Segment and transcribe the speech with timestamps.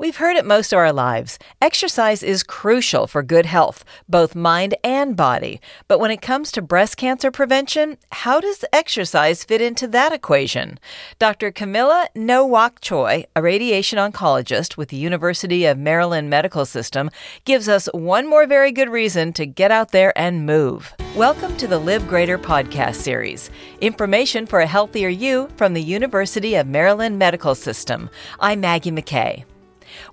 [0.00, 1.40] We've heard it most of our lives.
[1.60, 5.60] Exercise is crucial for good health, both mind and body.
[5.88, 10.78] But when it comes to breast cancer prevention, how does exercise fit into that equation?
[11.18, 11.50] Dr.
[11.50, 17.10] Kamila Nowak Choi, a radiation oncologist with the University of Maryland Medical System,
[17.44, 20.94] gives us one more very good reason to get out there and move.
[21.16, 23.50] Welcome to the Live Greater podcast series.
[23.80, 28.08] Information for a healthier you from the University of Maryland Medical System.
[28.38, 29.42] I'm Maggie McKay.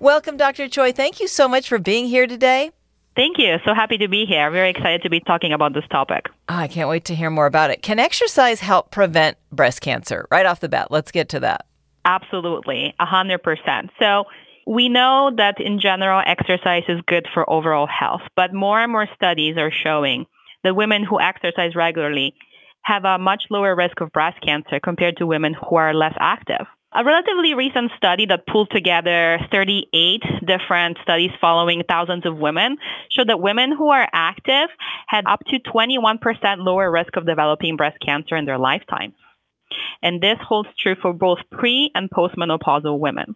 [0.00, 0.68] Welcome, Dr.
[0.68, 0.92] Choi.
[0.92, 2.70] Thank you so much for being here today.
[3.16, 3.58] Thank you.
[3.64, 4.50] So happy to be here.
[4.50, 6.26] Very excited to be talking about this topic.
[6.48, 7.80] Oh, I can't wait to hear more about it.
[7.80, 10.26] Can exercise help prevent breast cancer?
[10.30, 11.66] Right off the bat, let's get to that.
[12.04, 13.90] Absolutely, 100%.
[13.98, 14.24] So,
[14.66, 19.06] we know that in general, exercise is good for overall health, but more and more
[19.14, 20.24] studies are showing
[20.62, 22.34] that women who exercise regularly
[22.82, 26.66] have a much lower risk of breast cancer compared to women who are less active.
[26.96, 32.76] A relatively recent study that pulled together 38 different studies following thousands of women
[33.10, 34.68] showed that women who are active
[35.08, 36.20] had up to 21%
[36.58, 39.12] lower risk of developing breast cancer in their lifetime.
[40.02, 43.34] And this holds true for both pre and postmenopausal women.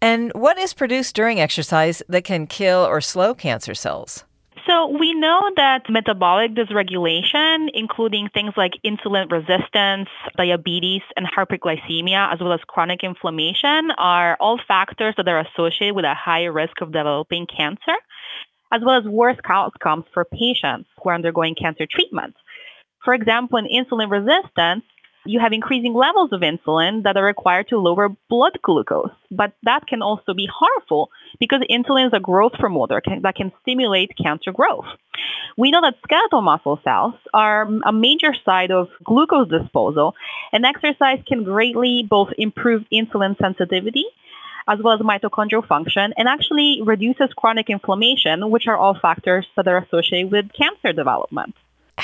[0.00, 4.24] And what is produced during exercise that can kill or slow cancer cells?
[4.66, 12.40] So we know that metabolic dysregulation, including things like insulin resistance, diabetes, and hyperglycemia, as
[12.40, 16.92] well as chronic inflammation, are all factors that are associated with a higher risk of
[16.92, 17.94] developing cancer,
[18.72, 22.34] as well as worse outcomes for patients who are undergoing cancer treatment.
[23.04, 24.84] For example, in insulin resistance,
[25.30, 29.12] you have increasing levels of insulin that are required to lower blood glucose.
[29.30, 34.10] But that can also be harmful because insulin is a growth promoter that can stimulate
[34.20, 34.86] cancer growth.
[35.56, 40.14] We know that skeletal muscle cells are a major site of glucose disposal,
[40.52, 44.06] and exercise can greatly both improve insulin sensitivity
[44.68, 49.66] as well as mitochondrial function and actually reduces chronic inflammation, which are all factors that
[49.66, 51.54] are associated with cancer development.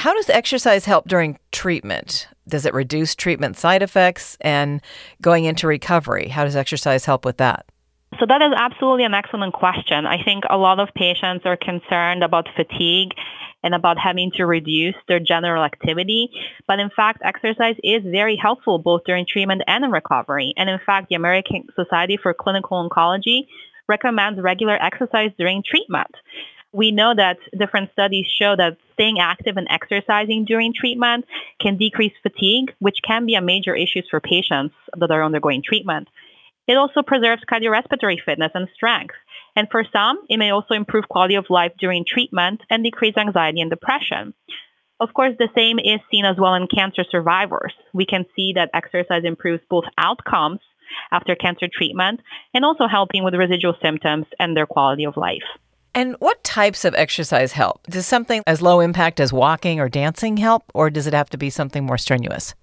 [0.07, 2.29] How does exercise help during treatment?
[2.47, 4.81] Does it reduce treatment side effects and
[5.21, 6.29] going into recovery?
[6.29, 7.67] How does exercise help with that?
[8.21, 10.07] So that is absolutely an excellent question.
[10.07, 13.15] I think a lot of patients are concerned about fatigue
[13.65, 16.31] and about having to reduce their general activity.
[16.69, 20.55] But in fact, exercise is very helpful both during treatment and in recovery.
[20.57, 23.49] And in fact, the American Society for Clinical Oncology
[23.89, 26.15] recommends regular exercise during treatment
[26.77, 31.25] we know that different studies show that staying active and exercising during treatment
[31.59, 36.07] can decrease fatigue, which can be a major issue for patients that are undergoing treatment.
[36.69, 39.15] It also preserves cardiorespiratory fitness and strength.
[39.57, 43.63] And for some, it may also improve quality of life during treatment and decrease anxiety
[43.63, 44.35] and depression.
[45.01, 47.73] Of course, the same is seen as well in cancer survivors.
[47.95, 50.61] We can see that exercise improves both outcomes
[51.11, 52.21] after cancer treatment
[52.53, 55.49] and also helping with residual symptoms and their quality of life.
[55.97, 57.87] And what types of exercise help?
[57.87, 61.39] Does something as low impact as walking or dancing help, or does it have to
[61.39, 62.55] be something more strenuous?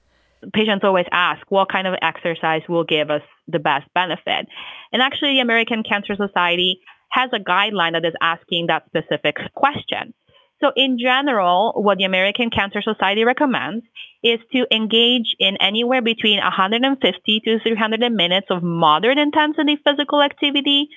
[0.53, 4.45] Patients always ask what kind of exercise will give us the best benefit.
[4.91, 10.13] And actually, the American Cancer Society has a guideline that is asking that specific question.
[10.61, 13.83] So, in general, what the American Cancer Society recommends
[14.21, 20.89] is to engage in anywhere between 150 to 300 minutes of moderate intensity physical activity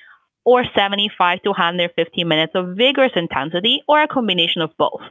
[0.47, 5.01] or 75 to 150 minutes of vigorous intensity or a combination of both.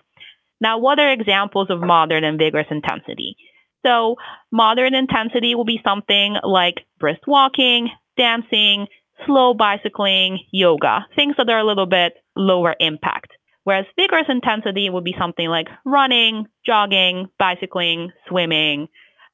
[0.62, 3.36] Now, what are examples of moderate and vigorous intensity?
[3.84, 4.16] So,
[4.50, 8.86] moderate intensity will be something like brisk walking, dancing,
[9.26, 13.32] slow bicycling, yoga, things that are a little bit lower impact.
[13.64, 18.88] Whereas vigorous intensity would be something like running, jogging, bicycling, swimming,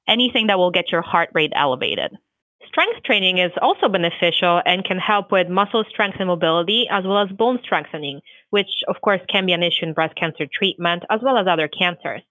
[0.08, 2.10] anything that will get your heart rate elevated.
[2.72, 7.18] Strength training is also beneficial and can help with muscle strength and mobility, as well
[7.18, 11.20] as bone strengthening, which of course can be an issue in breast cancer treatment, as
[11.22, 12.22] well as other cancers.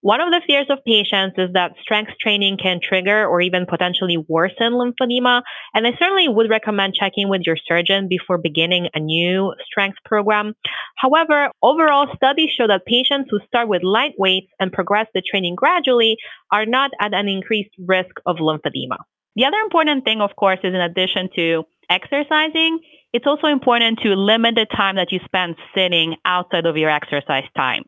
[0.00, 4.16] One of the fears of patients is that strength training can trigger or even potentially
[4.16, 5.42] worsen lymphedema.
[5.74, 10.54] And I certainly would recommend checking with your surgeon before beginning a new strength program.
[10.94, 15.56] However, overall studies show that patients who start with light weights and progress the training
[15.56, 16.16] gradually
[16.52, 18.98] are not at an increased risk of lymphedema.
[19.36, 22.78] The other important thing, of course, is in addition to exercising,
[23.12, 27.44] it's also important to limit the time that you spend sitting outside of your exercise
[27.56, 27.84] time.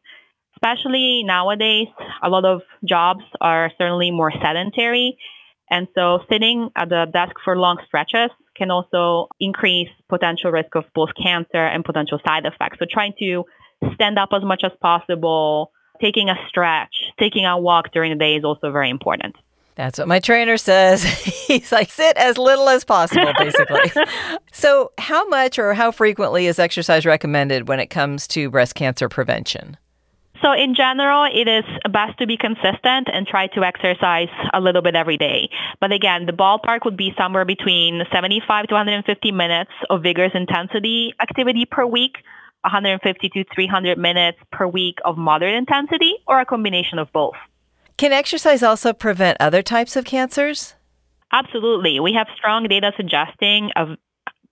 [0.57, 1.89] Especially nowadays,
[2.23, 5.19] a lot of jobs are certainly more sedentary.
[5.71, 10.85] And so sitting at the desk for long stretches can also increase potential risk of
[10.95, 12.79] both cancer and potential side effects.
[12.79, 13.45] So trying to
[13.95, 18.37] stand up as much as possible, taking a stretch, taking a walk during the day
[18.37, 19.37] is also very important.
[19.77, 21.05] That's what my trainer says.
[21.47, 23.93] He's like, sit as little as possible, basically.
[24.53, 29.09] so, how much or how frequently is exercise recommended when it comes to breast cancer
[29.09, 29.77] prevention?
[30.43, 34.83] So, in general, it is best to be consistent and try to exercise a little
[34.83, 35.51] bit every day.
[35.79, 41.13] But again, the ballpark would be somewhere between 75 to 150 minutes of vigorous intensity
[41.21, 42.17] activity per week,
[42.63, 47.37] 150 to 300 minutes per week of moderate intensity, or a combination of both.
[47.97, 50.75] Can exercise also prevent other types of cancers?
[51.33, 51.99] Absolutely.
[52.01, 53.89] We have strong data suggesting of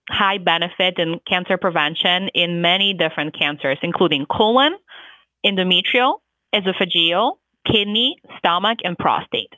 [0.09, 4.75] high benefit in cancer prevention in many different cancers, including colon,
[5.45, 6.15] endometrial,
[6.53, 7.33] esophageal,
[7.65, 9.53] kidney, stomach, and prostate.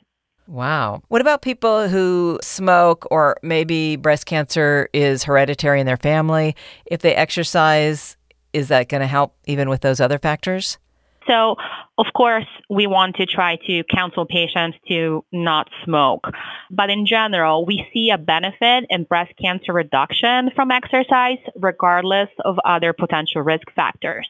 [0.46, 1.02] Wow.
[1.08, 6.56] What about people who smoke or maybe breast cancer is hereditary in their family?
[6.86, 8.16] If they exercise,
[8.54, 10.78] is that going to help even with those other factors?
[11.26, 11.56] So,
[11.98, 16.28] of course, we want to try to counsel patients to not smoke.
[16.70, 22.56] But in general, we see a benefit in breast cancer reduction from exercise, regardless of
[22.64, 24.28] other potential risk factors.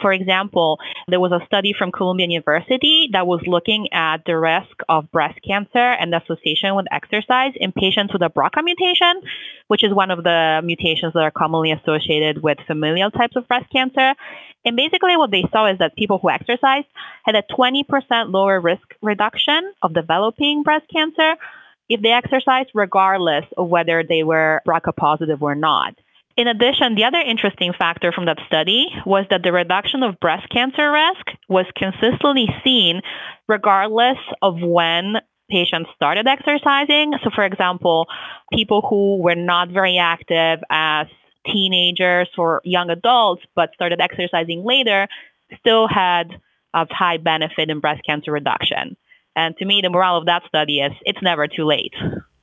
[0.00, 4.76] For example, there was a study from Columbia University that was looking at the risk
[4.88, 9.22] of breast cancer and the association with exercise in patients with a BRCA mutation,
[9.68, 13.66] which is one of the mutations that are commonly associated with familial types of breast
[13.70, 14.14] cancer.
[14.64, 16.86] And basically, what they saw is that people who exercised
[17.24, 17.84] had a 20%
[18.32, 21.34] lower risk reduction of developing breast cancer
[21.88, 25.94] if they exercised regardless of whether they were BRCA positive or not.
[26.40, 30.48] In addition, the other interesting factor from that study was that the reduction of breast
[30.48, 33.02] cancer risk was consistently seen
[33.46, 35.16] regardless of when
[35.50, 37.12] patients started exercising.
[37.22, 38.06] So, for example,
[38.54, 41.08] people who were not very active as
[41.44, 45.08] teenagers or young adults but started exercising later
[45.58, 46.40] still had
[46.72, 48.96] a high benefit in breast cancer reduction.
[49.36, 51.92] And to me, the moral of that study is it's never too late.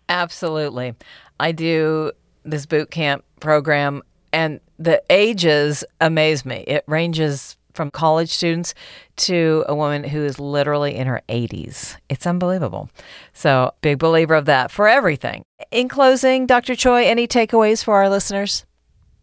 [0.08, 0.94] Absolutely.
[1.40, 2.12] I do
[2.50, 4.02] this boot camp program,
[4.34, 6.64] and the ages amaze me.
[6.68, 8.74] It ranges from college students
[9.16, 11.96] to a woman who is literally in her 80s.
[12.10, 12.90] It's unbelievable.
[13.34, 15.44] So, big believer of that for everything.
[15.72, 16.76] In closing, Dr.
[16.76, 18.66] Choi, any takeaways for our listeners?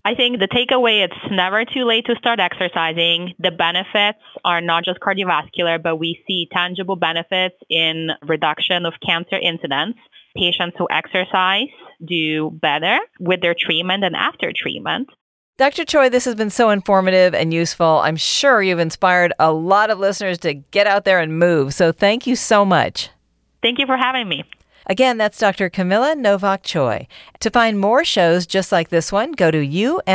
[0.07, 3.35] I think the takeaway it's never too late to start exercising.
[3.39, 9.37] The benefits are not just cardiovascular, but we see tangible benefits in reduction of cancer
[9.37, 9.97] incidence
[10.37, 11.69] patients who exercise
[12.05, 15.11] do better with their treatment and after treatment.
[15.57, 15.85] Dr.
[15.85, 18.01] Choi, this has been so informative and useful.
[18.03, 21.75] I'm sure you've inspired a lot of listeners to get out there and move.
[21.75, 23.11] So thank you so much.
[23.63, 24.45] Thank you for having me.
[24.87, 25.71] Again, that's Dr.
[25.71, 27.09] Kamila Nowak Choi.
[27.41, 30.13] To find more shows just like this one, go to umms.org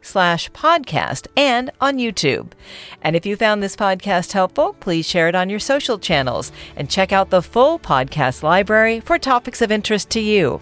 [0.00, 2.52] slash podcast and on YouTube.
[3.02, 6.88] And if you found this podcast helpful, please share it on your social channels and
[6.88, 10.60] check out the full podcast library for topics of interest to you.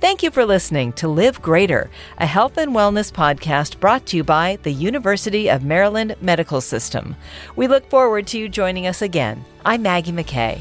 [0.00, 4.24] Thank you for listening to Live Greater, a health and wellness podcast brought to you
[4.24, 7.14] by the University of Maryland Medical System.
[7.56, 9.44] We look forward to you joining us again.
[9.66, 10.60] I'm Maggie McKay.